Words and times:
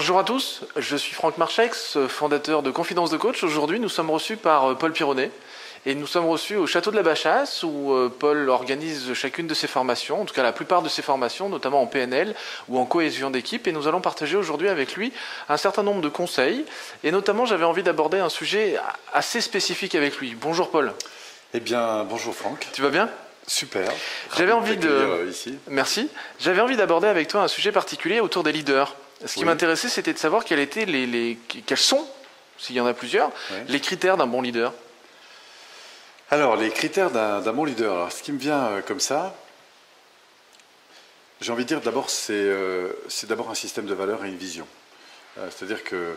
Bonjour 0.00 0.20
à 0.20 0.22
tous, 0.22 0.60
je 0.76 0.94
suis 0.94 1.12
Franck 1.12 1.38
Marchex, 1.38 1.98
fondateur 2.06 2.62
de 2.62 2.70
Confidence 2.70 3.10
de 3.10 3.16
Coach. 3.16 3.42
Aujourd'hui, 3.42 3.80
nous 3.80 3.88
sommes 3.88 4.10
reçus 4.10 4.36
par 4.36 4.70
euh, 4.70 4.74
Paul 4.76 4.92
Pironnet 4.92 5.32
et 5.86 5.96
nous 5.96 6.06
sommes 6.06 6.26
reçus 6.26 6.54
au 6.54 6.68
château 6.68 6.92
de 6.92 6.96
la 6.96 7.02
Bachasse 7.02 7.64
où 7.64 7.92
euh, 7.92 8.08
Paul 8.08 8.48
organise 8.48 9.12
chacune 9.14 9.48
de 9.48 9.54
ses 9.54 9.66
formations, 9.66 10.22
en 10.22 10.24
tout 10.24 10.34
cas 10.34 10.44
la 10.44 10.52
plupart 10.52 10.82
de 10.82 10.88
ses 10.88 11.02
formations, 11.02 11.48
notamment 11.48 11.82
en 11.82 11.86
PNL 11.86 12.36
ou 12.68 12.78
en 12.78 12.84
cohésion 12.84 13.30
d'équipe. 13.30 13.66
Et 13.66 13.72
nous 13.72 13.88
allons 13.88 14.00
partager 14.00 14.36
aujourd'hui 14.36 14.68
avec 14.68 14.94
lui 14.94 15.12
un 15.48 15.56
certain 15.56 15.82
nombre 15.82 16.00
de 16.00 16.08
conseils. 16.08 16.64
Et 17.02 17.10
notamment, 17.10 17.44
j'avais 17.44 17.64
envie 17.64 17.82
d'aborder 17.82 18.20
un 18.20 18.28
sujet 18.28 18.76
assez 19.12 19.40
spécifique 19.40 19.96
avec 19.96 20.18
lui. 20.18 20.36
Bonjour 20.40 20.70
Paul. 20.70 20.92
Eh 21.54 21.58
bien, 21.58 22.04
bonjour 22.04 22.36
Franck. 22.36 22.68
Tu 22.72 22.82
vas 22.82 22.90
bien? 22.90 23.10
Super. 23.48 23.90
J'avais 24.36 24.52
envie 24.52 24.76
de. 24.76 24.88
Euh, 24.88 25.26
ici. 25.28 25.58
Merci. 25.66 26.08
J'avais 26.38 26.60
envie 26.60 26.76
d'aborder 26.76 27.08
avec 27.08 27.26
toi 27.26 27.42
un 27.42 27.48
sujet 27.48 27.72
particulier 27.72 28.20
autour 28.20 28.44
des 28.44 28.52
leaders. 28.52 28.94
Ce 29.24 29.34
qui 29.34 29.44
m'intéressait, 29.44 29.88
c'était 29.88 30.12
de 30.12 30.18
savoir 30.18 30.44
quels, 30.44 30.60
étaient 30.60 30.84
les, 30.84 31.38
quels 31.66 31.78
sont, 31.78 32.06
s'il 32.56 32.76
y 32.76 32.80
en 32.80 32.86
a 32.86 32.94
plusieurs, 32.94 33.30
les 33.68 33.80
critères 33.80 34.16
d'un 34.16 34.26
bon 34.26 34.42
leader. 34.42 34.72
Alors, 36.30 36.56
les 36.56 36.70
critères 36.70 37.10
d'un 37.10 37.52
bon 37.52 37.64
leader. 37.64 37.94
Alors, 37.94 38.12
ce 38.12 38.22
qui 38.22 38.32
me 38.32 38.38
vient 38.38 38.66
euh, 38.66 38.82
comme 38.82 39.00
ça, 39.00 39.34
j'ai 41.40 41.52
envie 41.52 41.64
de 41.64 41.68
dire 41.68 41.80
d'abord, 41.80 42.10
c'est 42.10 42.32
euh, 42.34 42.92
d'abord 43.24 43.48
un 43.48 43.54
système 43.54 43.86
de 43.86 43.94
valeurs 43.94 44.24
et 44.24 44.28
une 44.28 44.36
vision. 44.36 44.66
Euh, 45.38 45.48
c'est-à-dire 45.50 45.82
que 45.84 46.16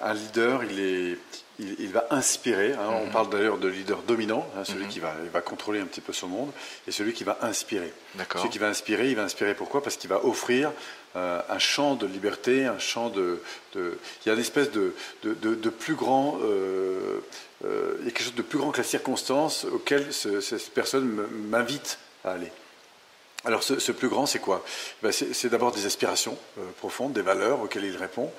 un 0.00 0.14
leader, 0.14 0.64
il, 0.64 0.80
est, 0.80 1.18
il, 1.58 1.92
va 1.92 2.06
inspirer. 2.10 2.72
Hein. 2.72 2.88
On 3.02 3.06
mhm. 3.06 3.12
parle 3.12 3.30
d'ailleurs 3.30 3.58
de 3.58 3.68
leader 3.68 4.02
dominant, 4.02 4.46
hein, 4.56 4.64
celui 4.64 4.84
mhm. 4.84 4.90
qui 4.90 5.00
va, 5.00 5.14
va, 5.32 5.40
contrôler 5.40 5.80
un 5.80 5.86
petit 5.86 6.00
peu 6.00 6.12
son 6.12 6.28
monde, 6.28 6.50
et 6.86 6.92
celui 6.92 7.12
qui 7.12 7.24
va 7.24 7.38
inspirer. 7.42 7.92
Celui 8.36 8.50
qui 8.50 8.58
va 8.58 8.68
inspirer, 8.68 9.10
il 9.10 9.16
va 9.16 9.22
inspirer 9.22 9.54
pourquoi? 9.54 9.82
Parce 9.82 9.96
qu'il 9.96 10.10
va 10.10 10.24
offrir 10.24 10.72
euh, 11.14 11.40
un 11.50 11.58
champ 11.58 11.94
de 11.94 12.06
liberté, 12.06 12.64
un 12.64 12.78
champ 12.78 13.10
de, 13.10 13.42
il 13.74 13.92
y 14.24 14.30
a 14.30 14.32
une 14.32 14.40
espèce 14.40 14.70
de, 14.70 14.94
de, 15.22 15.68
plus 15.68 15.94
grand, 15.94 16.38
euh, 16.42 17.20
euh, 17.66 17.96
il 18.00 18.06
y 18.06 18.08
a 18.08 18.12
quelque 18.12 18.24
chose 18.24 18.34
de 18.34 18.42
plus 18.42 18.58
grand 18.58 18.70
que 18.70 18.78
la 18.78 18.84
circonstance 18.84 19.66
auquel 19.66 20.10
cette 20.12 20.72
personne 20.72 21.26
m'invite 21.50 21.98
à 22.24 22.32
aller. 22.32 22.50
Alors 23.44 23.62
ce, 23.62 23.92
plus 23.92 24.08
grand, 24.08 24.26
c'est 24.26 24.38
quoi? 24.38 24.64
Ben, 25.02 25.10
C'est 25.10 25.48
d'abord 25.48 25.72
des 25.72 25.86
aspirations 25.86 26.38
profondes, 26.78 27.12
des 27.12 27.22
valeurs 27.22 27.60
auxquelles 27.60 27.84
il 27.84 27.96
répond. 27.96 28.30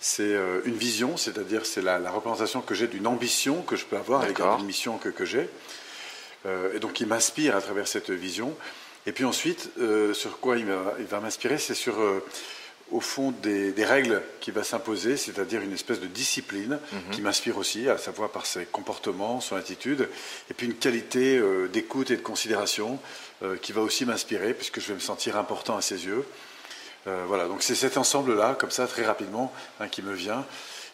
C'est 0.00 0.34
une 0.66 0.76
vision, 0.76 1.16
c'est-à-dire 1.16 1.64
c'est 1.64 1.80
la, 1.80 1.98
représentation 2.10 2.60
que 2.60 2.74
j'ai 2.74 2.86
d'une 2.86 3.06
ambition 3.06 3.62
que 3.62 3.76
je 3.76 3.86
peux 3.86 3.96
avoir 3.96 4.20
avec 4.20 4.38
une 4.38 4.66
mission 4.66 4.98
que, 4.98 5.08
que 5.08 5.24
j'ai. 5.24 5.48
et 6.46 6.78
donc 6.78 7.00
il 7.00 7.06
m'inspire 7.06 7.56
à 7.56 7.62
travers 7.62 7.88
cette 7.88 8.10
vision. 8.10 8.54
Et 9.06 9.12
puis 9.12 9.24
ensuite, 9.24 9.70
euh, 9.78 10.12
sur 10.14 10.38
quoi 10.40 10.58
il 10.58 10.66
va, 10.66 11.20
m'inspirer, 11.20 11.58
c'est 11.58 11.74
sur, 11.74 11.98
euh, 12.00 12.22
au 12.90 13.00
fond, 13.00 13.32
des, 13.42 13.72
règles 13.78 14.22
qui 14.40 14.50
va 14.50 14.62
s'imposer, 14.62 15.16
c'est-à-dire 15.16 15.62
une 15.62 15.72
espèce 15.72 16.00
de 16.00 16.06
discipline 16.06 16.78
mhm. 16.92 17.00
qui 17.10 17.22
m'inspire 17.22 17.56
aussi, 17.56 17.88
à 17.88 17.96
savoir 17.96 18.30
par 18.30 18.44
ses 18.44 18.66
comportements, 18.66 19.40
son 19.40 19.56
attitude, 19.56 20.08
et 20.50 20.54
puis 20.54 20.66
une 20.66 20.74
qualité 20.74 21.38
euh, 21.38 21.68
d'écoute 21.68 22.10
et 22.10 22.16
de 22.16 22.22
considération 22.22 22.98
qui 23.62 23.72
va 23.72 23.80
aussi 23.80 24.04
m'inspirer, 24.04 24.54
puisque 24.54 24.80
je 24.80 24.88
vais 24.88 24.94
me 24.94 25.00
sentir 25.00 25.36
important 25.36 25.76
à 25.76 25.82
ses 25.82 26.04
yeux. 26.06 26.24
voilà, 27.06 27.46
donc 27.46 27.62
c'est 27.62 27.74
cet 27.74 27.96
ensemble-là, 27.96 28.54
comme 28.58 28.70
ça, 28.70 28.86
très 28.86 29.04
rapidement, 29.04 29.52
hein, 29.80 29.88
qui 29.88 30.02
me 30.02 30.12
vient. 30.12 30.44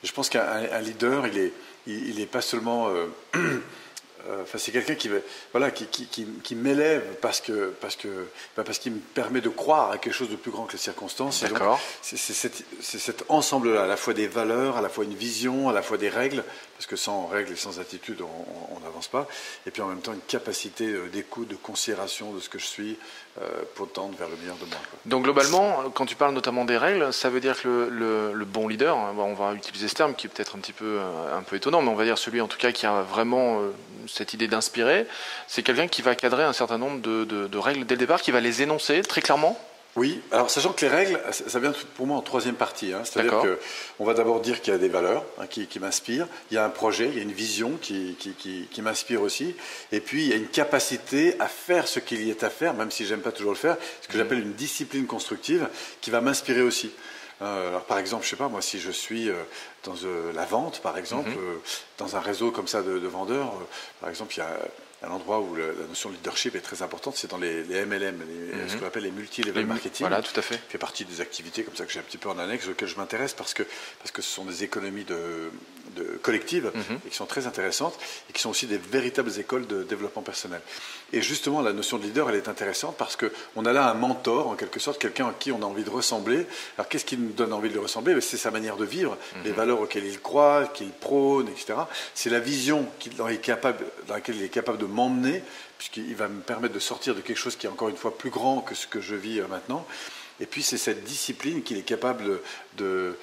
je 0.05 0.13
pense 0.13 0.29
qu'un 0.29 0.81
leader, 0.81 1.27
il 1.27 1.43
n'est 1.43 1.53
il, 1.87 2.21
est 2.21 2.27
pas 2.27 2.41
seulement 2.41 2.89
euh, 4.29 4.45
c'est 4.57 4.73
quelqu'un 4.73 4.95
qui, 4.95 5.11
voilà, 5.53 5.71
qui, 5.71 5.87
qui, 5.87 6.55
m'élève 6.55 7.03
parce 7.21 7.41
que 7.41 7.73
parce 7.81 7.97
que 7.97 8.09
bah, 8.57 8.65
parce 8.65 8.79
qu'il 8.79 8.93
me 8.93 8.99
permet 8.99 9.41
de 9.41 9.49
croire 9.49 9.91
à 9.93 9.99
quelque 9.99 10.15
chose 10.15 10.31
de 10.31 10.37
plus 10.37 10.51
grand 10.51 10.65
que 10.65 10.73
les 10.73 10.79
circonstances. 10.79 11.43
D'accord. 11.45 11.81
C'est 12.03 12.17
cet 12.19 13.25
ensemble-là, 13.29 13.85
à 13.85 13.87
la 13.87 13.97
fois 13.97 14.15
des 14.15 14.27
valeurs, 14.27 14.77
à 14.77 14.81
la 14.81 14.89
fois 14.89 15.05
une 15.05 15.15
vision, 15.15 15.69
à 15.69 15.73
la 15.73 15.83
fois 15.83 15.97
des 15.97 16.09
règles, 16.09 16.43
parce 16.77 16.87
que 16.87 16.97
sans 16.97 17.27
règles 17.27 17.53
et 17.53 17.57
sans 17.57 17.79
attitude, 17.79 18.23
on 18.23 18.81
n'avance 18.81 19.09
pas. 19.09 19.29
Et 19.67 19.71
puis 19.71 19.83
en 19.83 19.89
même 19.89 20.01
temps, 20.01 20.13
une 20.13 20.21
capacité 20.21 20.87
euh, 20.87 21.09
d'écoute, 21.09 21.49
de 21.49 21.57
considération 21.57 22.33
de 22.33 22.41
ce 22.41 22.49
que 22.49 22.59
je 22.59 22.67
suis 22.67 22.99
euh, 23.41 23.47
pour 23.75 23.91
tendre 23.91 24.17
vers 24.17 24.29
le 24.29 24.37
meilleur 24.37 24.57
de 24.57 24.65
moi. 24.65 24.79
Donc 25.05 25.25
globalement, 25.25 25.91
quand 25.95 26.07
tu 26.07 26.17
parles 26.17 26.35
notamment 26.35 26.65
des 26.65 26.79
règles, 26.79 27.13
ça 27.13 27.31
veut 27.31 27.41
dire 27.41 27.61
que 27.61 27.89
le, 27.91 28.33
le, 28.33 28.45
bon 28.45 28.67
leader, 28.67 28.97
hein, 28.97 29.15
on 29.17 29.35
va 29.35 29.55
utiliser 29.55 29.89
ce 29.89 29.95
terme 29.95 30.15
qui 30.15 30.27
est 30.27 30.31
peut-être 30.31 30.57
un 30.57 30.59
petit 30.59 30.73
peu, 30.73 31.01
un 31.33 31.43
peu 31.43 31.57
étonnant, 31.57 31.83
mais 31.83 31.91
on 31.91 31.95
va 31.95 32.05
dire 32.05 32.19
celui 32.19 32.41
en 32.41 32.49
tout 32.49 32.59
cas 32.59 32.73
qui 32.73 32.87
a 32.87 33.03
vraiment 33.03 33.61
cette 34.09 34.35
idée 34.35 34.49
d'inspirer, 34.49 35.07
c'est 35.47 35.63
quelqu'un 35.63 35.89
qui 35.89 36.03
va 36.03 36.15
cadrer 36.15 36.45
un 36.45 36.53
certain 36.53 36.79
nombre 36.79 37.01
de, 37.01 37.25
de, 37.25 37.47
de 37.47 37.59
règles 37.59 37.87
dès 37.87 37.95
le 37.95 38.01
départ, 38.01 38.23
qui 38.23 38.31
va 38.31 38.41
les 38.41 38.63
énoncer 38.63 39.03
très 39.03 39.21
clairement 39.21 39.59
oui, 39.97 40.21
alors 40.31 40.51
sachant 40.51 40.75
que 40.75 40.85
les 40.85 40.91
règles, 40.91 41.19
ça 41.31 41.59
vient 41.59 41.73
pour 41.95 42.07
moi 42.07 42.19
en 42.19 42.21
troisième 42.21 42.55
partie. 42.55 42.93
Hein. 42.93 43.01
C'est-à-dire 43.05 43.43
qu'on 43.97 44.05
va 44.05 44.13
d'abord 44.13 44.41
dire 44.41 44.61
qu'il 44.61 44.75
y 44.75 44.77
a 44.77 44.79
des 44.79 44.91
valeurs 44.91 45.25
hein, 45.41 45.47
qui, 45.47 45.81
m'inspirent, 45.81 46.29
il 46.51 46.55
y 46.55 46.59
a 46.59 46.65
un 46.67 46.69
projet, 46.69 47.09
il 47.09 47.17
y 47.17 47.19
a 47.19 47.23
une 47.23 47.33
vision 47.33 47.79
qui, 47.81 48.15
qui, 48.19 48.83
m'inspire 48.83 49.23
aussi, 49.23 49.57
et 49.93 50.01
puis 50.01 50.25
il 50.25 50.29
y 50.29 50.33
a 50.35 50.37
une 50.37 50.49
capacité 50.49 51.35
à 51.41 51.49
faire 51.49 51.89
ce 51.89 51.99
qu'il 51.99 52.23
y 52.23 52.31
est 52.31 52.45
à 52.45 52.51
faire, 52.51 52.75
même 52.75 52.91
si 52.91 53.07
j'aime 53.07 53.21
pas 53.21 53.33
toujours 53.33 53.53
le 53.53 53.59
faire, 53.59 53.79
ce 54.03 54.09
que 54.09 54.13
mmh. 54.13 54.17
j'appelle 54.19 54.41
une 54.41 54.53
discipline 54.53 55.07
constructive 55.07 55.67
qui 56.03 56.11
va 56.11 56.21
m'inspirer 56.21 56.61
aussi. 56.61 56.91
Euh, 57.43 57.69
alors, 57.69 57.85
par 57.85 57.99
exemple, 57.99 58.25
je 58.25 58.31
sais 58.31 58.37
pas, 58.37 58.49
moi, 58.49 58.63
si 58.63 58.81
je 58.81 58.91
suis 58.91 59.29
euh, 59.29 59.35
dans 59.85 59.95
euh, 60.05 60.33
la 60.33 60.45
vente, 60.45 60.81
par 60.81 60.97
exemple, 60.97 61.31
mmh. 61.31 61.61
dans 61.99 62.17
un 62.17 62.21
réseau 62.21 62.51
comme 62.51 62.69
ça 62.69 62.83
de, 62.83 62.99
de 62.99 63.07
vendeurs, 63.07 63.53
par 64.01 64.09
exemple, 64.09 64.35
il 64.35 64.39
y 64.39 64.43
a 64.43 64.59
un 65.03 65.11
endroit 65.11 65.41
où 65.41 65.55
la 65.55 65.67
notion 65.89 66.09
de 66.09 66.15
leadership 66.15 66.55
est 66.55 66.61
très 66.61 66.83
importante, 66.83 67.17
c'est 67.17 67.31
dans 67.31 67.37
les, 67.37 67.63
MLM, 67.63 68.19
ce 68.67 68.75
mhm. 68.75 68.81
qu'on 68.81 68.87
appelle 68.87 69.03
les 69.03 69.11
multi-level 69.11 69.67
marketing. 69.67 70.07
Voilà, 70.07 70.23
tout 70.23 70.39
à 70.39 70.43
fait. 70.43 70.59
fait 70.69 70.79
partie 70.79 71.05
des 71.05 71.21
activités 71.21 71.65
comme 71.65 71.77
ça 71.77 71.85
que 71.85 71.93
j'ai 71.93 72.01
un 72.01 72.03
petit 72.03 72.17
peu 72.17 72.31
en 72.31 72.39
annexe, 72.39 72.67
auxquelles 72.69 72.89
je 72.89 72.97
m'intéresse 72.97 73.35
parce 73.35 73.53
que, 73.53 73.63
parce 73.99 74.11
que 74.11 74.23
ce 74.23 74.31
sont 74.31 74.47
des 74.47 74.65
économies 74.65 75.05
de, 75.05 75.51
de 75.97 76.19
collectives 76.23 76.71
mhm. 76.75 76.99
et 77.07 77.09
qui 77.09 77.17
sont 77.17 77.27
très 77.27 77.47
intéressantes 77.47 77.99
et 78.31 78.33
qui 78.33 78.41
sont 78.41 78.51
aussi 78.51 78.67
des 78.67 78.79
véritables 78.79 79.39
écoles 79.39 79.67
de 79.67 79.83
développement 79.83 80.23
personnel. 80.23 80.61
Et 81.13 81.23
justement, 81.23 81.63
la 81.63 81.73
notion 81.73 81.99
de 81.99 82.05
leader, 82.05 82.31
elle 82.31 82.37
est 82.37 82.49
intéressante 82.49 82.97
parce 82.97 83.17
qu'on 83.17 83.65
a 83.65 83.73
là 83.73 83.91
un 83.91 83.95
mentor, 83.95 84.49
en 84.49 84.55
quelque 84.55 84.81
sorte, 84.81 85.01
quelqu'un 85.01 85.29
à 85.29 85.35
qui 85.39 85.53
on 85.53 85.63
a 85.63 85.65
envie 85.65 85.85
de 85.85 85.91
ressembler. 85.91 86.47
Alors, 86.77 86.89
qu'est-ce 86.89 87.05
qui 87.05 87.17
nous 87.17 87.33
donne 87.33 87.53
envie 87.53 87.69
de 87.69 87.75
le 87.75 87.81
ressembler? 87.81 88.21
C'est 88.21 88.37
sa 88.37 88.51
manière 88.51 88.77
de 88.77 88.85
vivre, 88.85 89.17
mhm. 89.37 89.43
les 89.45 89.53
valeurs 89.53 89.81
auxquelles 89.81 90.07
il 90.07 90.21
croit, 90.21 90.67
qu'il 90.67 90.91
prône, 90.91 91.49
etc. 91.49 91.75
C'est 92.15 92.31
la 92.31 92.41
vision 92.41 92.87
dans, 93.19 93.27
dans 93.27 94.15
laquelle 94.15 94.37
il 94.37 94.43
est 94.43 94.49
capable 94.49 94.79
de 94.79 94.87
m'emmener, 94.87 95.43
puisqu'il 95.79 96.17
va 96.17 96.29
me 96.29 96.41
permettre 96.41 96.75
de 96.75 96.81
sortir 96.81 97.15
de 97.15 97.21
quelque 97.21 97.39
chose 97.39 97.57
qui 97.57 97.67
est 97.67 97.71
encore 97.71 97.89
une 97.89 97.97
fois 97.97 98.17
plus 98.17 98.31
grand 98.31 98.61
que 98.61 98.75
ce 98.75 98.87
que 98.87 99.01
je 99.01 99.15
vis 99.15 99.41
euh, 99.41 99.49
maintenant. 99.49 99.87
Et 100.41 100.47
puis 100.47 100.63
c'est 100.63 100.79
cette 100.79 101.05
discipline 101.05 101.63
qu'il 101.63 101.79
est 101.79 101.83
capable 101.83 102.41
de, 102.77 103.17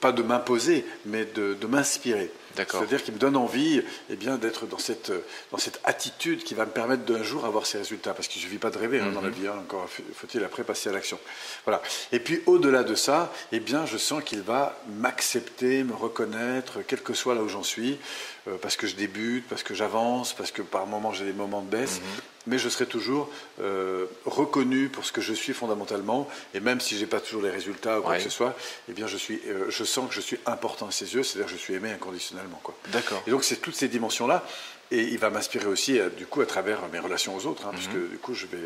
pas 0.00 0.12
de 0.12 0.22
m'imposer, 0.22 0.84
mais 1.04 1.24
de, 1.24 1.66
m'inspirer. 1.66 2.30
C'est-à-dire 2.54 3.02
qu'il 3.02 3.14
me 3.14 3.18
donne 3.18 3.36
envie 3.36 3.82
eh 4.10 4.16
bien, 4.16 4.36
d'être 4.36 4.66
dans 4.66 4.78
cette, 4.78 5.10
dans 5.50 5.58
cette 5.58 5.80
attitude 5.84 6.44
qui 6.44 6.54
va 6.54 6.66
me 6.66 6.70
permettre 6.70 7.04
d'un 7.04 7.22
jour 7.22 7.46
avoir 7.46 7.66
ces 7.66 7.78
résultats. 7.78 8.12
Parce 8.12 8.28
qu'il 8.28 8.40
ne 8.42 8.46
suffit 8.46 8.58
pas 8.58 8.70
de 8.70 8.78
rêver 8.78 9.00
hein, 9.00 9.10
dans 9.12 9.22
la 9.22 9.28
mhm. 9.28 9.34
vie, 9.34 9.46
hein, 9.46 9.56
encore 9.58 9.88
faut-il 10.14 10.44
après 10.44 10.64
passer 10.64 10.90
à 10.90 10.92
l'action. 10.92 11.18
Voilà. 11.64 11.82
Et 12.12 12.20
puis 12.20 12.42
au-delà 12.46 12.82
de 12.82 12.94
ça, 12.94 13.32
eh 13.52 13.60
bien, 13.60 13.86
je 13.86 13.96
sens 13.96 14.22
qu'il 14.22 14.42
va 14.42 14.78
m'accepter, 14.88 15.82
me 15.82 15.94
reconnaître, 15.94 16.80
quel 16.86 17.00
que 17.00 17.14
soit 17.14 17.34
là 17.34 17.42
où 17.42 17.48
j'en 17.48 17.62
suis, 17.62 17.98
euh, 18.48 18.56
parce 18.60 18.76
que 18.76 18.86
je 18.86 18.96
débute, 18.96 19.46
parce 19.48 19.62
que 19.62 19.74
j'avance, 19.74 20.34
parce 20.34 20.50
que 20.50 20.62
par 20.62 20.86
moments 20.86 21.12
j'ai 21.12 21.24
des 21.24 21.32
moments 21.32 21.62
de 21.62 21.70
baisse. 21.70 22.00
Mhm 22.00 22.31
mais 22.46 22.58
je 22.58 22.68
serai 22.68 22.86
toujours 22.86 23.28
euh, 23.60 24.06
reconnu 24.24 24.88
pour 24.88 25.04
ce 25.04 25.12
que 25.12 25.20
je 25.20 25.32
suis 25.32 25.52
fondamentalement, 25.52 26.28
et 26.54 26.60
même 26.60 26.80
si 26.80 26.96
je 26.96 27.00
n'ai 27.00 27.06
pas 27.06 27.20
toujours 27.20 27.42
les 27.42 27.50
résultats 27.50 28.00
ou 28.00 28.02
quoi 28.02 28.16
que 28.16 28.22
ce 28.22 28.30
soit, 28.30 28.56
eh 28.88 28.92
bien 28.92 29.06
je, 29.06 29.16
suis, 29.16 29.40
euh, 29.46 29.70
je 29.70 29.84
sens 29.84 30.08
que 30.08 30.14
je 30.14 30.20
suis 30.20 30.38
important 30.46 30.88
à 30.88 30.90
ses 30.90 31.14
yeux, 31.14 31.22
c'est-à-dire 31.22 31.46
que 31.46 31.56
je 31.56 31.62
suis 31.62 31.74
aimé 31.74 31.90
inconditionnellement. 31.90 32.60
D'accord. 32.92 33.22
Et 33.26 33.30
donc 33.30 33.44
c'est 33.44 33.56
toutes 33.56 33.76
ces 33.76 33.88
dimensions-là, 33.88 34.44
et 34.90 35.02
il 35.02 35.18
va 35.18 35.30
m'inspirer 35.30 35.66
aussi 35.66 35.98
euh, 35.98 36.10
du 36.10 36.26
coup 36.26 36.40
à 36.40 36.46
travers 36.46 36.80
mes 36.92 36.98
relations 36.98 37.34
aux 37.36 37.46
autres, 37.46 37.66
hein, 37.66 37.72
puisque 37.72 37.94
mhm. 37.94 38.08
du 38.08 38.18
coup 38.18 38.34
je 38.34 38.46
vais 38.46 38.58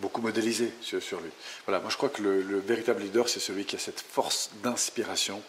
beaucoup 0.00 0.20
modéliser 0.20 0.72
sur, 0.80 1.20
lui. 1.20 1.30
Voilà, 1.66 1.80
moi 1.80 1.90
je 1.90 1.96
crois 1.96 2.08
que 2.08 2.22
le 2.22 2.58
véritable 2.60 3.02
leader, 3.02 3.28
c'est 3.28 3.40
celui 3.40 3.64
qui 3.64 3.76
a 3.76 3.78
cette 3.78 4.00
force 4.00 4.50
d'inspiration 4.62 5.42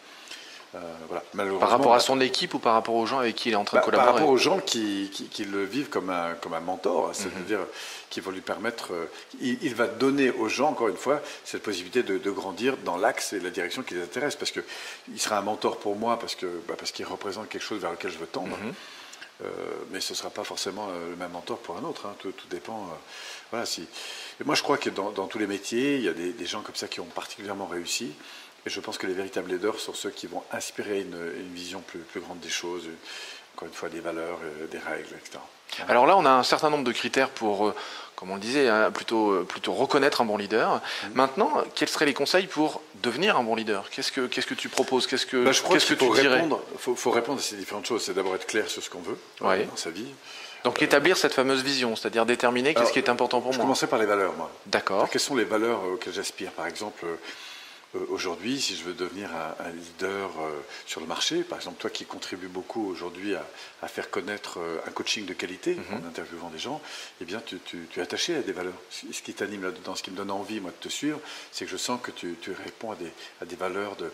euh, 0.75 1.59
par 1.59 1.69
rapport 1.69 1.93
à 1.93 1.99
son 1.99 2.19
équipe 2.19 2.53
ou 2.53 2.59
par 2.59 2.73
rapport 2.73 2.95
aux 2.95 3.05
gens 3.05 3.19
avec 3.19 3.35
qui 3.35 3.49
il 3.49 3.53
est 3.53 3.55
en 3.55 3.63
train 3.63 3.77
de 3.77 3.81
bah, 3.81 3.85
collaborer 3.85 4.07
Par 4.07 4.15
rapport 4.15 4.29
aux 4.29 4.37
gens 4.37 4.59
qui, 4.59 5.09
le 5.39 5.63
vivent 5.63 5.89
comme 5.89 6.09
un, 6.09 6.33
comme 6.41 6.53
un 6.53 6.59
mentor, 6.59 7.11
c'est-à-dire 7.13 7.59
mhm. 7.59 7.65
qui 8.09 8.19
vont 8.19 8.31
lui 8.31 8.41
permettre. 8.41 8.93
Euh, 8.93 9.05
il, 9.39 9.75
va 9.75 9.87
donner 9.87 10.31
aux 10.31 10.49
gens, 10.49 10.69
encore 10.69 10.89
une 10.89 10.97
fois, 10.97 11.21
cette 11.43 11.63
possibilité 11.63 12.03
de, 12.03 12.31
grandir 12.31 12.77
dans 12.77 12.97
l'axe 12.97 13.33
et 13.33 13.39
la 13.39 13.51
direction 13.51 13.83
qui 13.83 13.93
les 13.93 14.03
intéresse. 14.03 14.35
Parce 14.35 14.51
qu'il 14.51 14.63
sera 15.19 15.37
un 15.37 15.41
mentor 15.41 15.77
pour 15.77 15.95
moi 15.95 16.19
parce 16.19 16.35
qu'il 16.35 16.49
bah, 16.67 16.75
parce 16.77 16.91
qu'il 16.91 17.05
représente 17.05 17.47
quelque 17.47 17.63
chose 17.63 17.79
vers 17.79 17.91
lequel 17.91 18.11
je 18.11 18.17
veux 18.17 18.27
tendre. 18.27 18.57
Mhm. 18.57 18.73
Euh, 19.43 19.49
mais 19.91 19.99
ce 19.99 20.13
ne 20.13 20.17
sera 20.17 20.29
pas 20.29 20.45
forcément 20.45 20.87
le 21.09 21.15
même 21.15 21.31
mentor 21.31 21.59
pour 21.59 21.77
un 21.77 21.83
autre. 21.83 22.05
Hein. 22.05 22.15
Tout, 22.19 22.33
dépend. 22.49 22.89
voilà, 23.51 23.65
si. 23.65 23.81
Et 24.41 24.43
moi, 24.43 24.55
je 24.55 24.63
crois 24.63 24.77
que 24.77 24.89
dans, 24.89 25.27
tous 25.27 25.39
les 25.39 25.47
métiers, 25.47 25.95
il 25.97 26.03
y 26.03 26.09
a 26.09 26.13
des, 26.13 26.31
des 26.31 26.45
gens 26.45 26.61
comme 26.61 26.75
ça 26.75 26.87
qui 26.87 26.99
ont 26.99 27.05
particulièrement 27.05 27.67
réussi. 27.67 28.13
Et 28.65 28.69
je 28.69 28.79
pense 28.79 28.97
que 28.97 29.07
les 29.07 29.13
véritables 29.13 29.51
leaders 29.51 29.79
sont 29.79 29.93
ceux 29.93 30.09
qui 30.09 30.27
vont 30.27 30.43
inspirer 30.51 31.01
une, 31.01 31.53
vision 31.53 31.81
plus, 31.81 31.99
plus, 31.99 32.19
grande 32.19 32.39
des 32.39 32.49
choses, 32.49 32.83
encore 33.55 33.67
une 33.67 33.73
fois 33.73 33.89
des 33.89 33.99
valeurs, 33.99 34.39
euh, 34.43 34.67
des 34.67 34.79
règles, 34.79 35.13
etc. 35.19 35.39
Alors 35.87 36.05
là, 36.05 36.15
on 36.17 36.25
a 36.25 36.31
un 36.31 36.43
certain 36.43 36.69
nombre 36.69 36.83
de 36.83 36.91
critères 36.91 37.29
pour 37.29 37.67
euh, 37.67 37.75
comme 38.15 38.31
on 38.31 38.35
le 38.35 38.41
disait, 38.41 38.69
hein, 38.69 38.91
plutôt, 38.91 39.43
plutôt 39.43 39.73
reconnaître 39.73 40.21
un 40.21 40.25
bon 40.25 40.37
leader. 40.37 40.75
Mmh. 40.75 41.07
Maintenant, 41.15 41.51
quels 41.75 41.89
seraient 41.89 42.05
les 42.05 42.13
conseils 42.13 42.47
pour 42.47 42.81
devenir 43.03 43.37
un 43.37 43.43
bon 43.43 43.55
leader? 43.55 43.89
Qu'est-ce 43.89 44.11
que 44.11 44.53
tu 44.53 44.69
proposes? 44.69 45.05
Qu'est-ce 45.05 45.25
que 45.25 45.43
bah, 45.43 45.51
je 45.51 45.61
qu'est-ce 45.61 45.93
que 45.93 45.93
tu 45.95 46.09
dirais? 46.11 46.35
répondre, 46.35 46.61
faut, 46.77 46.95
faut, 46.95 47.11
répondre 47.11 47.39
à 47.39 47.43
ces 47.43 47.57
différentes 47.57 47.85
choses. 47.85 48.03
C'est 48.03 48.13
d'abord 48.13 48.35
être 48.35 48.47
clair 48.47 48.69
sur 48.69 48.81
ce 48.81 48.89
qu'on 48.89 49.01
veut 49.01 49.17
dans 49.41 49.75
sa 49.75 49.89
vie. 49.89 50.07
Donc 50.63 50.81
établir 50.81 51.15
cette 51.15 51.33
fameuse 51.33 51.61
vision, 51.61 51.95
c'est-à-dire 51.95 52.25
déterminer 52.25 52.73
qu'est-ce 52.73 52.91
qui 52.91 52.97
est 52.97 53.09
important 53.09 53.39
pour 53.39 53.51
moi. 53.51 53.55
Je 53.55 53.61
commençais 53.61 53.87
par 53.87 53.99
les 53.99 54.07
valeurs, 54.07 54.33
moi. 54.33 54.49
D'accord. 54.65 55.07
Quelles 55.09 55.21
sont 55.21 55.35
les 55.35 55.43
valeurs 55.43 55.83
auxquelles 55.83 56.13
j'aspire? 56.13 56.51
Par 56.51 56.65
exemple, 56.65 57.05
euh, 57.05 57.15
aujourd'hui, 58.09 58.59
si 58.59 58.75
je 58.75 58.83
veux 58.83 58.93
devenir 58.93 59.29
un, 59.33 59.69
leader 59.69 60.29
euh, 60.39 60.51
sur 60.85 61.01
le 61.01 61.07
marché, 61.07 61.43
par 61.43 61.57
exemple 61.57 61.77
toi 61.79 61.89
qui 61.89 62.05
contribues 62.05 62.47
beaucoup 62.47 62.87
aujourd'hui 62.89 63.35
à, 63.35 63.87
faire 63.87 64.09
connaître 64.09 64.59
euh, 64.59 64.79
un 64.87 64.91
coaching 64.91 65.25
de 65.25 65.33
qualité 65.33 65.75
mhm. 65.75 66.03
en 66.03 66.07
interviewant 66.07 66.49
des 66.49 66.59
gens, 66.59 66.81
eh 67.21 67.25
bien 67.25 67.41
tu, 67.45 67.59
es 67.95 68.01
attaché 68.01 68.35
à 68.35 68.41
des 68.41 68.51
valeurs. 68.51 68.73
Ce 68.89 69.21
qui 69.21 69.33
t'anime 69.33 69.63
là-dedans, 69.63 69.95
ce 69.95 70.03
qui 70.03 70.11
me 70.11 70.15
donne 70.15 70.31
envie 70.31 70.59
moi 70.59 70.71
de 70.71 70.83
te 70.83 70.89
suivre, 70.89 71.19
c'est 71.51 71.65
que 71.65 71.71
je 71.71 71.77
sens 71.77 71.99
que 72.01 72.11
tu, 72.11 72.35
réponds 72.63 72.91
à 72.91 72.95
des, 72.95 73.11
à 73.41 73.45
des 73.45 73.55
valeurs 73.55 73.95
de, 73.95 74.11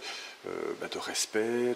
bah, 0.79 0.87
de 0.91 0.97
respect, 0.97 1.75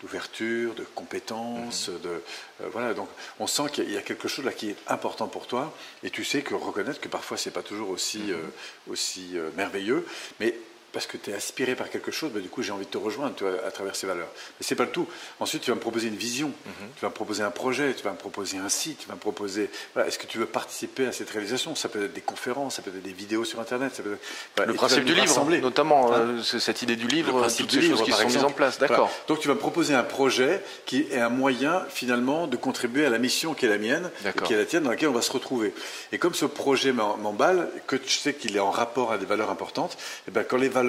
d'ouverture, 0.00 0.74
de, 0.74 0.84
compétence. 0.94 1.88
Mhm. 1.88 2.00
De, 2.00 2.22
voilà, 2.70 2.94
donc 2.94 3.08
on 3.38 3.46
sent 3.46 3.68
qu'il 3.72 3.90
y 3.90 3.96
a 3.96 4.02
quelque 4.02 4.28
chose 4.28 4.44
là 4.44 4.52
qui 4.52 4.70
est 4.70 4.76
important 4.86 5.28
pour 5.28 5.46
toi, 5.46 5.74
et 6.02 6.10
tu 6.10 6.24
sais 6.24 6.42
que 6.42 6.54
reconnaître 6.54 7.00
que 7.00 7.08
parfois 7.08 7.36
c'est 7.36 7.50
pas 7.50 7.62
toujours 7.62 7.90
aussi, 7.90 8.18
mhm. 8.18 8.50
aussi 8.88 9.34
merveilleux, 9.56 10.06
mais 10.40 10.54
parce 10.94 11.06
que 11.06 11.18
tu 11.18 11.30
es 11.30 11.34
aspiré 11.34 11.74
par 11.74 11.90
quelque 11.90 12.10
chose, 12.10 12.30
bah, 12.32 12.40
du 12.40 12.48
coup 12.48 12.62
j'ai 12.62 12.72
envie 12.72 12.86
de 12.86 12.90
te 12.90 12.96
rejoindre 12.96 13.34
à 13.66 13.70
travers 13.70 13.96
ces 13.96 14.06
valeurs. 14.06 14.28
Mais 14.58 14.64
c'est 14.64 14.76
pas 14.76 14.84
le 14.84 14.90
tout. 14.94 15.06
Ensuite, 15.40 15.62
tu 15.62 15.70
vas 15.70 15.74
me 15.74 15.80
proposer 15.80 16.08
une 16.08 16.16
vision, 16.16 16.48
mhm. 16.48 16.88
tu 16.96 17.02
vas 17.02 17.08
me 17.08 17.14
proposer 17.14 17.42
un 17.42 17.50
projet, 17.50 17.92
tu 17.94 18.04
vas 18.04 18.12
me 18.12 18.16
proposer 18.16 18.56
un 18.58 18.68
site, 18.68 18.98
tu 19.00 19.08
vas 19.08 19.14
me 19.14 19.20
proposer. 19.20 19.68
Est-ce 19.96 20.18
que 20.18 20.26
tu 20.26 20.38
veux 20.38 20.46
participer 20.46 21.06
à 21.06 21.12
cette 21.12 21.28
réalisation? 21.28 21.74
Ça 21.74 21.88
peut 21.88 22.04
être 22.04 22.12
des 22.12 22.20
conférences, 22.20 22.76
ça 22.76 22.82
peut 22.82 22.90
être 22.90 23.02
des 23.02 23.12
vidéos 23.12 23.44
sur 23.44 23.60
Internet. 23.60 23.94
Ça 23.94 24.02
peut 24.02 24.16
être... 24.56 24.66
le 24.66 24.74
principe 24.74 25.04
du 25.04 25.14
livre, 25.14 25.44
notamment 25.60 26.12
hein? 26.14 26.18
euh, 26.18 26.42
cette 26.42 26.82
idée 26.82 26.96
du 26.96 27.08
livre, 27.08 27.42
le 27.42 27.52
toutes 27.52 27.70
ces 27.70 27.80
livre, 27.80 27.98
choses 27.98 28.06
qui 28.06 28.12
sont 28.12 28.24
mises 28.24 28.44
en 28.44 28.50
place. 28.50 28.78
D'accord. 28.78 29.10
Donc 29.26 29.40
tu 29.40 29.48
vas 29.48 29.54
me 29.54 29.58
proposer 29.58 29.94
un 29.94 30.04
projet 30.04 30.62
qui 30.86 31.06
est 31.10 31.20
un 31.20 31.28
moyen 31.28 31.84
finalement 31.88 32.46
de 32.46 32.56
contribuer 32.56 33.04
à 33.04 33.10
la 33.10 33.18
mission 33.18 33.54
qui 33.54 33.66
est 33.66 33.68
la 33.68 33.78
mienne, 33.78 34.10
qui 34.44 34.52
est 34.52 34.56
la 34.56 34.64
tienne, 34.64 34.84
dans 34.84 34.90
laquelle 34.90 35.08
on 35.08 35.12
va 35.12 35.22
se 35.22 35.32
retrouver. 35.32 35.74
Et 36.12 36.18
comme 36.18 36.34
ce 36.34 36.46
projet 36.46 36.92
m'emballe, 36.92 37.68
que 37.86 37.96
tu 37.96 38.16
sais 38.16 38.34
qu'il 38.34 38.56
est 38.56 38.60
en 38.60 38.70
rapport 38.70 39.12
à 39.12 39.18
des 39.18 39.26
valeurs 39.26 39.50
importantes, 39.50 39.94
et 39.94 40.28
eh 40.28 40.30
ben 40.30 40.44
quand 40.44 40.56
les 40.56 40.68
valeurs 40.68 40.83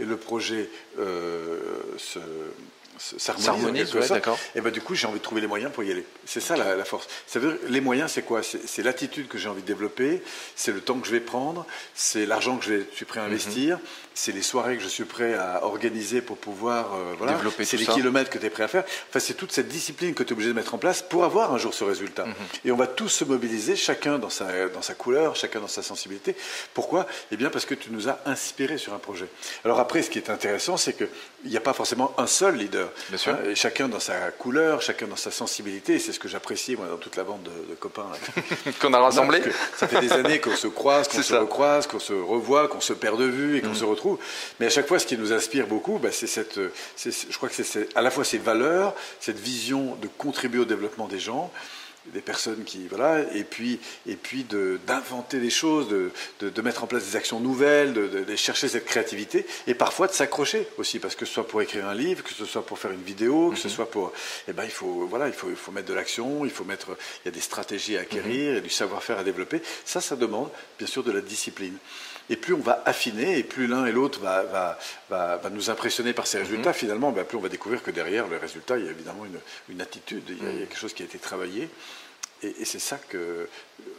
et 0.00 0.04
le 0.04 0.16
projet 0.16 0.68
euh, 0.98 1.58
se, 1.98 2.18
s'harmonise, 2.98 3.92
d'accord. 4.08 4.38
et 4.54 4.60
ben 4.60 4.70
du 4.70 4.80
coup 4.80 4.94
j'ai 4.94 5.06
envie 5.06 5.18
de 5.18 5.24
trouver 5.24 5.40
les 5.40 5.46
moyens 5.46 5.72
pour 5.72 5.84
y 5.84 5.90
aller. 5.90 6.04
C'est 6.24 6.40
ça 6.40 6.56
la, 6.56 6.84
force. 6.84 7.08
Ça 7.26 7.38
veut 7.38 7.52
dire, 7.52 7.60
les 7.68 7.80
moyens 7.80 8.10
c'est 8.12 8.22
quoi? 8.22 8.40
C'est 8.42 8.82
l'attitude 8.82 9.28
que 9.28 9.38
j'ai 9.38 9.48
envie 9.48 9.62
de 9.62 9.66
développer, 9.66 10.22
c'est 10.54 10.72
le 10.72 10.80
temps 10.80 10.98
que 10.98 11.06
je 11.06 11.12
vais 11.12 11.20
prendre, 11.20 11.66
c'est 11.94 12.26
l'argent 12.26 12.56
que 12.56 12.64
je 12.64 12.82
suis 12.94 13.04
prêt 13.04 13.20
à 13.20 13.24
mhm. 13.24 13.30
investir, 13.30 13.78
c'est 14.14 14.32
les 14.32 14.42
soirées 14.42 14.76
que 14.76 14.82
je 14.82 14.88
suis 14.88 15.04
prêt 15.04 15.34
à 15.34 15.64
organiser 15.64 16.20
pour 16.20 16.38
pouvoir 16.38 16.94
euh, 16.94 17.14
voilà, 17.18 17.34
développer 17.34 17.64
c'est 17.64 17.76
les 17.76 17.86
kilomètres 17.86 18.30
que 18.30 18.38
tu 18.38 18.46
es 18.46 18.50
prêt 18.50 18.64
à 18.64 18.68
faire. 18.68 18.84
Enfin 19.08 19.20
c'est 19.20 19.34
toute 19.34 19.52
cette 19.52 19.68
discipline 19.68 20.14
que 20.14 20.22
tu 20.22 20.30
es 20.30 20.32
obligé 20.32 20.50
de 20.50 20.54
mettre 20.54 20.74
en 20.74 20.78
place 20.78 21.02
pour 21.02 21.24
avoir 21.24 21.52
un 21.52 21.58
jour 21.58 21.74
ce 21.74 21.84
résultat. 21.84 22.26
Mhm. 22.26 22.34
Et 22.64 22.72
on 22.72 22.76
va 22.76 22.86
tous 22.86 23.08
se 23.08 23.24
mobiliser, 23.24 23.76
chacun 23.76 24.18
dans 24.18 24.30
sa 24.30 24.68
dans 24.68 24.82
sa 24.82 24.94
couleur, 24.94 25.36
chacun 25.36 25.60
dans 25.60 25.68
sa 25.68 25.82
sensibilité. 25.82 26.36
Pourquoi? 26.74 27.06
Eh 27.30 27.36
bien 27.36 27.50
parce 27.50 27.66
que 27.66 27.74
tu 27.74 27.90
nous 27.90 28.08
as 28.08 28.18
inspiré 28.26 28.78
sur 28.78 28.94
un 28.94 28.98
projet. 28.98 29.28
Alors 29.64 29.80
après 29.80 30.02
ce 30.02 30.10
qui 30.10 30.18
est 30.18 30.30
intéressant 30.30 30.76
c'est 30.76 30.94
que 30.94 31.08
il 31.44 31.50
n'y 31.50 31.56
a 31.56 31.60
pas 31.60 31.72
forcément 31.72 32.14
un 32.18 32.26
seul 32.26 32.56
leader. 32.56 32.85
Et 33.46 33.54
chacun 33.54 33.88
dans 33.88 34.00
sa 34.00 34.30
couleur, 34.30 34.82
chacun 34.82 35.06
dans 35.06 35.16
sa 35.16 35.30
sensibilité. 35.30 35.98
C'est 35.98 36.12
ce 36.12 36.18
que 36.18 36.28
j'apprécie, 36.28 36.76
moi, 36.76 36.86
dans 36.88 36.96
toute 36.96 37.16
la 37.16 37.24
bande 37.24 37.42
de, 37.42 37.74
copains. 37.74 38.06
qu'on 38.80 38.92
a 38.92 38.98
rassemblés. 38.98 39.42
ça 39.76 39.88
fait 39.88 40.00
des 40.00 40.12
années 40.12 40.40
qu'on 40.40 40.56
se 40.56 40.68
croise, 40.68 41.08
qu'on 41.08 41.22
se 41.22 41.34
recroise, 41.34 41.86
qu'on 41.86 41.98
se 41.98 42.12
revoit, 42.12 42.68
qu'on 42.68 42.80
se 42.80 42.92
perd 42.92 43.18
de 43.18 43.24
vue 43.24 43.56
et 43.56 43.62
qu'on 43.62 43.70
mm. 43.70 43.76
se 43.76 43.84
retrouve. 43.84 44.18
Mais 44.60 44.66
à 44.66 44.70
chaque 44.70 44.86
fois, 44.86 44.98
ce 44.98 45.06
qui 45.06 45.16
nous 45.16 45.32
inspire 45.32 45.66
beaucoup, 45.66 45.98
bah, 45.98 46.10
c'est 46.12 46.26
cette, 46.26 46.58
je 46.58 47.36
crois 47.36 47.48
que 47.48 47.62
c'est 47.62 47.96
à 47.96 48.02
la 48.02 48.10
fois 48.10 48.24
ces 48.24 48.38
valeurs, 48.38 48.94
cette 49.20 49.38
vision 49.38 49.96
de 50.00 50.08
contribuer 50.18 50.60
au 50.60 50.64
développement 50.64 51.06
des 51.06 51.18
gens, 51.18 51.50
des 52.12 52.20
personnes 52.20 52.64
qui 52.64 52.86
voilà 52.88 53.20
et 53.34 53.44
puis 53.44 53.78
et 54.06 54.16
puis 54.16 54.46
d'inventer 54.86 55.38
des 55.38 55.50
choses 55.50 55.88
de, 55.88 56.10
de, 56.40 56.62
mettre 56.62 56.84
en 56.84 56.86
place 56.86 57.04
des 57.04 57.16
actions 57.16 57.40
nouvelles 57.40 57.92
de, 57.92 58.06
de, 58.06 58.36
chercher 58.36 58.68
cette 58.68 58.84
créativité 58.84 59.46
et 59.66 59.74
parfois 59.74 60.06
de 60.06 60.12
s'accrocher 60.12 60.66
aussi 60.78 60.98
parce 60.98 61.14
que 61.14 61.24
ce 61.24 61.32
soit 61.32 61.46
pour 61.46 61.62
écrire 61.62 61.86
un 61.86 61.94
livre 61.94 62.22
que 62.22 62.32
ce 62.32 62.44
soit 62.44 62.64
pour 62.64 62.78
faire 62.78 62.92
une 62.92 63.02
vidéo 63.02 63.50
que 63.50 63.58
ce 63.58 63.68
mhm. 63.68 63.74
soit 63.74 63.90
pour 63.90 64.12
eh 64.48 64.52
ben 64.52 64.64
il 64.64 64.70
faut 64.70 65.06
voilà 65.06 65.28
il 65.28 65.34
faut 65.34 65.48
il 65.50 65.56
faut 65.56 65.72
mettre 65.72 65.88
de 65.88 65.94
l'action 65.94 66.44
il 66.44 66.50
faut 66.50 66.64
mettre 66.64 66.96
il 67.24 67.28
y 67.28 67.28
a 67.28 67.32
des 67.32 67.40
stratégies 67.40 67.96
à 67.96 68.00
acquérir 68.00 68.52
mhm. 68.52 68.58
et 68.58 68.60
du 68.60 68.70
savoir-faire 68.70 69.18
à 69.18 69.24
développer 69.24 69.60
ça 69.84 70.00
ça 70.00 70.16
demande 70.16 70.50
bien 70.78 70.86
sûr 70.86 71.02
de 71.02 71.12
la 71.12 71.20
discipline 71.20 71.76
et 72.30 72.36
plus 72.36 72.54
on 72.54 72.60
va 72.60 72.82
affiner, 72.84 73.38
et 73.38 73.42
plus 73.42 73.66
l'un 73.66 73.86
et 73.86 73.92
l'autre 73.92 74.20
va, 74.20 74.42
va, 74.42 74.78
va, 75.10 75.36
va, 75.36 75.50
nous 75.50 75.70
impressionner 75.70 76.12
par 76.12 76.26
ces 76.26 76.38
résultats, 76.38 76.70
mhm. 76.70 76.76
finalement, 76.76 77.12
ben, 77.12 77.24
plus 77.24 77.36
on 77.36 77.40
va 77.40 77.48
découvrir 77.48 77.82
que 77.82 77.90
derrière 77.90 78.26
le 78.28 78.36
résultat, 78.36 78.78
il 78.78 78.84
y 78.84 78.88
a 78.88 78.90
évidemment 78.90 79.24
une, 79.24 79.38
une 79.68 79.80
attitude, 79.80 80.24
il 80.28 80.36
y, 80.36 80.62
a, 80.62 80.66
quelque 80.66 80.78
chose 80.78 80.92
qui 80.92 81.02
a 81.02 81.06
été 81.06 81.18
travaillé. 81.18 81.68
Et, 82.42 82.64
c'est 82.64 82.78
ça 82.78 82.98
que, 82.98 83.48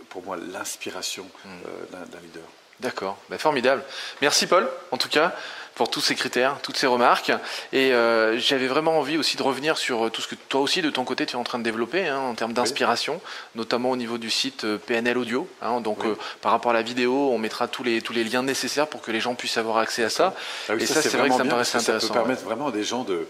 pour 0.09 0.23
moi, 0.23 0.37
l'inspiration 0.37 1.25
mhm. 1.45 1.51
euh, 1.93 2.05
d'un 2.05 2.19
leader. 2.19 2.43
D'accord, 2.79 3.17
ben, 3.29 3.39
formidable. 3.39 3.83
Merci 4.21 4.47
Paul, 4.47 4.69
en 4.91 4.97
tout 4.97 5.09
cas 5.09 5.33
pour 5.77 5.91
tous 5.91 6.01
ces 6.01 6.15
critères, 6.15 6.59
toutes 6.63 6.75
ces 6.75 6.87
remarques. 6.87 7.31
Et 7.71 7.93
euh, 7.93 8.37
j'avais 8.39 8.65
vraiment 8.65 8.97
envie 8.97 9.15
aussi 9.15 9.37
de 9.37 9.43
revenir 9.43 9.77
sur 9.77 10.09
tout 10.09 10.23
ce 10.23 10.27
que 10.27 10.33
toi 10.33 10.59
aussi, 10.59 10.81
de 10.81 10.89
ton 10.89 11.05
côté, 11.05 11.27
tu 11.27 11.33
es 11.33 11.35
en 11.35 11.43
train 11.43 11.59
de 11.59 11.63
développer 11.63 12.07
hein, 12.07 12.17
en 12.17 12.33
termes 12.33 12.53
d'inspiration, 12.53 13.21
notamment 13.53 13.91
au 13.91 13.95
niveau 13.95 14.17
du 14.17 14.31
site 14.31 14.63
euh, 14.63 14.79
PNL 14.79 15.19
Audio. 15.19 15.47
Hein. 15.61 15.79
donc, 15.81 16.03
euh, 16.03 16.17
par 16.41 16.51
rapport 16.51 16.71
à 16.71 16.73
la 16.73 16.81
vidéo, 16.81 17.29
on 17.31 17.37
mettra 17.37 17.67
tous 17.67 17.83
les, 17.83 18.01
tous 18.01 18.11
les 18.11 18.23
liens 18.23 18.41
nécessaires 18.41 18.87
pour 18.87 19.03
que 19.03 19.11
les 19.11 19.19
gens 19.19 19.35
puissent 19.35 19.57
avoir 19.57 19.77
accès 19.77 20.03
à 20.03 20.09
ça. 20.09 20.33
Ah 20.67 20.73
et 20.73 20.85
ça, 20.87 20.99
c'est 21.03 21.15
vrai 21.15 21.29
que 21.29 21.35
ça 21.35 21.43
me 21.43 21.49
paraissait 21.49 21.77
intéressant. 21.77 22.07
Ça 22.07 22.13
peut 22.13 22.19
permettre 22.19 22.43
vraiment 22.43 22.67
à 22.67 22.71
des 22.71 22.83
gens 22.83 23.03
de. 23.03 23.27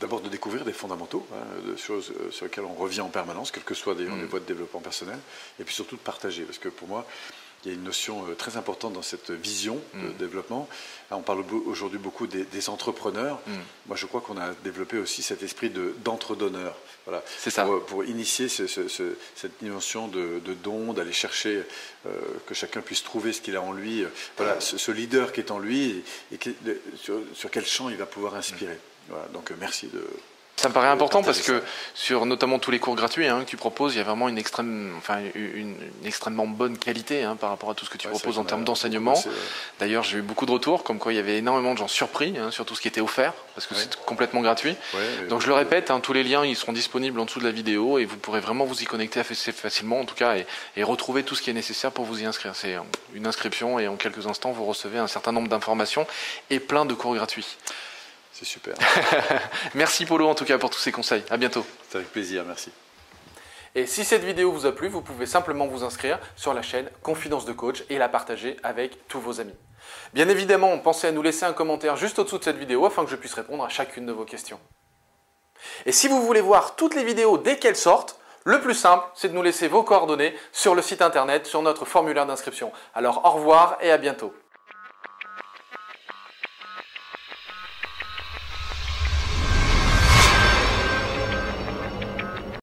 D'abord 0.00 0.22
de 0.22 0.30
découvrir 0.30 0.64
des 0.64 0.72
fondamentaux, 0.72 1.26
hein, 1.34 1.44
de 1.70 1.76
choses 1.76 2.14
sur 2.30 2.46
lesquelles 2.46 2.64
on 2.64 2.72
revient 2.72 3.02
en 3.02 3.10
permanence, 3.10 3.50
quelles 3.50 3.64
que 3.64 3.74
soient 3.74 3.94
des, 3.94 4.04
mmh. 4.04 4.20
les 4.20 4.24
voies 4.24 4.40
de 4.40 4.46
développement 4.46 4.80
personnel, 4.80 5.18
et 5.60 5.64
puis 5.64 5.74
surtout 5.74 5.96
de 5.96 6.00
partager. 6.00 6.44
Parce 6.44 6.56
que 6.56 6.70
pour 6.70 6.88
moi, 6.88 7.04
il 7.64 7.70
y 7.70 7.74
a 7.74 7.74
une 7.74 7.84
notion 7.84 8.26
euh, 8.26 8.34
très 8.34 8.56
importante 8.56 8.94
dans 8.94 9.02
cette 9.02 9.30
vision 9.30 9.78
de 9.94 10.08
mm. 10.08 10.14
développement. 10.14 10.68
On 11.10 11.22
parle 11.22 11.44
aujourd'hui 11.66 11.98
beaucoup 11.98 12.26
des, 12.26 12.68
entrepreneurs. 12.68 13.40
Mm. 13.46 13.52
Moi, 13.86 13.96
je 13.96 14.06
crois 14.06 14.20
qu'on 14.20 14.38
a 14.38 14.52
développé 14.64 14.98
aussi 14.98 15.22
cet 15.22 15.42
esprit 15.42 15.70
d'entre-donneur. 16.04 16.76
Voilà. 17.04 17.22
C'est 17.38 17.50
ça. 17.50 17.66
Pour, 17.86 18.04
initier 18.04 18.48
cette 18.48 19.52
dimension 19.60 20.08
de, 20.08 20.40
don, 20.62 20.92
d'aller 20.92 21.12
chercher 21.12 21.62
euh, 22.06 22.10
que 22.46 22.54
chacun 22.54 22.80
puisse 22.80 23.02
trouver 23.02 23.32
ce 23.32 23.40
qu'il 23.40 23.56
a 23.56 23.62
en 23.62 23.72
lui. 23.72 24.04
Voilà, 24.36 24.60
ce, 24.60 24.90
leader 24.90 25.32
qui 25.32 25.40
est 25.40 25.50
en 25.50 25.58
lui 25.58 26.02
et, 26.32 26.38
sur, 26.96 27.50
quel 27.50 27.66
champ 27.66 27.90
il 27.90 27.96
va 27.96 28.06
pouvoir 28.06 28.34
inspirer. 28.36 28.74
Mm. 28.74 29.10
Voilà. 29.10 29.26
Donc, 29.32 29.52
merci 29.58 29.88
de, 29.88 30.02
ça 30.60 30.68
me 30.68 30.74
paraît 30.74 30.88
important 30.88 31.22
parce 31.22 31.40
que 31.40 31.62
sur 31.94 32.26
notamment 32.26 32.58
tous 32.58 32.70
les 32.70 32.78
cours 32.78 32.94
gratuits 32.94 33.26
hein, 33.26 33.44
que 33.44 33.48
tu 33.48 33.56
proposes, 33.56 33.94
il 33.94 33.98
y 33.98 34.00
a 34.00 34.04
vraiment 34.04 34.28
une, 34.28 34.36
extrême, 34.36 34.92
enfin, 34.98 35.20
une, 35.34 35.74
extrêmement 36.04 36.46
bonne 36.46 36.76
qualité 36.76 37.22
hein, 37.22 37.36
par 37.36 37.48
rapport 37.48 37.70
à 37.70 37.74
tout 37.74 37.86
ce 37.86 37.90
que 37.90 37.96
tu 37.96 38.08
proposes 38.08 38.38
en 38.38 38.44
termes 38.44 38.64
d'enseignement. 38.64 39.14
D'ailleurs, 39.78 40.02
j'ai 40.02 40.18
eu 40.18 40.22
beaucoup 40.22 40.44
de 40.44 40.50
retours 40.50 40.84
comme 40.84 40.98
quoi 40.98 41.14
il 41.14 41.16
y 41.16 41.18
avait 41.18 41.38
énormément 41.38 41.72
de 41.72 41.78
gens 41.78 41.88
surpris 41.88 42.36
hein, 42.38 42.50
sur 42.50 42.66
tout 42.66 42.74
ce 42.74 42.82
qui 42.82 42.88
était 42.88 43.00
offert 43.00 43.32
parce 43.54 43.66
que 43.66 43.74
c'est 43.74 43.96
complètement 44.04 44.42
gratuit. 44.42 44.76
Donc 45.30 45.40
je 45.40 45.46
le 45.46 45.54
répète, 45.54 45.90
tous 46.02 46.12
les 46.12 46.24
liens 46.24 46.44
ils 46.44 46.56
seront 46.56 46.72
disponibles 46.72 47.18
en 47.18 47.24
dessous 47.24 47.40
de 47.40 47.44
la 47.46 47.52
vidéo 47.52 47.98
et 47.98 48.04
vous 48.04 48.18
pourrez 48.18 48.40
vraiment 48.40 48.64
vous 48.64 48.82
y 48.82 48.84
connecter 48.84 49.20
assez 49.20 49.52
facilement 49.52 50.00
en 50.00 50.04
tout 50.04 50.14
cas 50.14 50.36
et, 50.36 50.46
et 50.76 50.82
retrouver 50.82 51.22
tout 51.22 51.34
ce 51.34 51.42
qui 51.42 51.50
est 51.50 51.54
nécessaire 51.54 51.90
pour 51.90 52.04
vous 52.04 52.20
y 52.20 52.26
inscrire. 52.26 52.54
C'est 52.54 52.76
une 53.14 53.26
inscription 53.26 53.78
et 53.78 53.88
en 53.88 53.96
quelques 53.96 54.26
instants 54.26 54.52
vous 54.52 54.66
recevez 54.66 54.98
un 54.98 55.06
certain 55.06 55.32
nombre 55.32 55.48
d'informations 55.48 56.06
et 56.50 56.60
plein 56.60 56.84
de 56.84 56.92
cours 56.92 57.14
gratuits. 57.14 57.56
C'est 58.32 58.44
super. 58.44 58.74
merci 59.74 60.06
Polo 60.06 60.28
en 60.28 60.34
tout 60.34 60.44
cas 60.44 60.58
pour 60.58 60.70
tous 60.70 60.78
ces 60.78 60.92
conseils. 60.92 61.24
À 61.30 61.36
bientôt. 61.36 61.64
C'est 61.88 61.98
avec 61.98 62.10
plaisir, 62.12 62.44
merci. 62.46 62.70
Et 63.74 63.86
si 63.86 64.04
cette 64.04 64.24
vidéo 64.24 64.50
vous 64.50 64.66
a 64.66 64.72
plu, 64.72 64.88
vous 64.88 65.00
pouvez 65.00 65.26
simplement 65.26 65.66
vous 65.66 65.84
inscrire 65.84 66.18
sur 66.34 66.54
la 66.54 66.62
chaîne 66.62 66.90
Confidence 67.02 67.44
de 67.44 67.52
Coach 67.52 67.84
et 67.88 67.98
la 67.98 68.08
partager 68.08 68.56
avec 68.62 69.06
tous 69.06 69.20
vos 69.20 69.40
amis. 69.40 69.54
Bien 70.12 70.28
évidemment, 70.28 70.76
pensez 70.78 71.06
à 71.06 71.12
nous 71.12 71.22
laisser 71.22 71.44
un 71.44 71.52
commentaire 71.52 71.96
juste 71.96 72.18
au-dessous 72.18 72.38
de 72.38 72.44
cette 72.44 72.58
vidéo 72.58 72.84
afin 72.84 73.04
que 73.04 73.10
je 73.10 73.16
puisse 73.16 73.34
répondre 73.34 73.64
à 73.64 73.68
chacune 73.68 74.06
de 74.06 74.12
vos 74.12 74.24
questions. 74.24 74.58
Et 75.86 75.92
si 75.92 76.08
vous 76.08 76.22
voulez 76.22 76.40
voir 76.40 76.74
toutes 76.74 76.94
les 76.94 77.04
vidéos 77.04 77.38
dès 77.38 77.58
qu'elles 77.58 77.76
sortent, 77.76 78.18
le 78.44 78.60
plus 78.60 78.74
simple, 78.74 79.04
c'est 79.14 79.28
de 79.28 79.34
nous 79.34 79.42
laisser 79.42 79.68
vos 79.68 79.82
coordonnées 79.82 80.34
sur 80.50 80.74
le 80.74 80.82
site 80.82 81.02
internet, 81.02 81.46
sur 81.46 81.62
notre 81.62 81.84
formulaire 81.84 82.26
d'inscription. 82.26 82.72
Alors 82.94 83.24
au 83.24 83.30
revoir 83.30 83.76
et 83.80 83.92
à 83.92 83.98
bientôt. 83.98 84.32